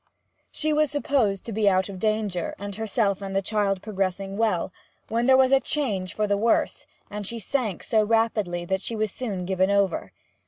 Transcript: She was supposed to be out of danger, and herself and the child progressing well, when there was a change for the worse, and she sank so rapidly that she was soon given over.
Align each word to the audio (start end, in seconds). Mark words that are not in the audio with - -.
She 0.49 0.73
was 0.73 0.89
supposed 0.89 1.45
to 1.45 1.51
be 1.53 1.69
out 1.69 1.87
of 1.87 1.99
danger, 1.99 2.55
and 2.57 2.73
herself 2.75 3.21
and 3.21 3.35
the 3.35 3.41
child 3.43 3.83
progressing 3.83 4.35
well, 4.35 4.73
when 5.09 5.27
there 5.27 5.37
was 5.37 5.51
a 5.51 5.59
change 5.59 6.15
for 6.15 6.25
the 6.25 6.37
worse, 6.37 6.87
and 7.11 7.27
she 7.27 7.37
sank 7.37 7.83
so 7.83 8.01
rapidly 8.03 8.65
that 8.65 8.81
she 8.81 8.95
was 8.95 9.11
soon 9.11 9.45
given 9.45 9.69
over. 9.69 10.11